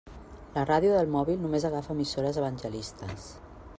La 0.53 0.61
ràdio 0.69 0.95
del 0.95 1.11
mòbil 1.15 1.37
només 1.43 1.67
agafa 1.71 1.95
emissores 1.99 2.41
evangelistes. 2.45 3.29